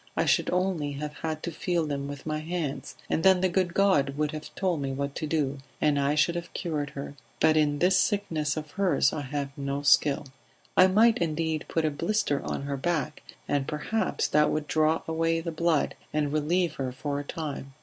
[0.17, 3.75] I should only have had to feel them with my hands, and then the good
[3.75, 7.13] God would have told me what to do and I should have cured her.
[7.39, 10.25] But in this sickness of hers I have no skill.
[10.75, 15.39] I might indeed put a blister on her back, and perhaps that would draw away
[15.39, 17.75] the blood and relieve her for a time.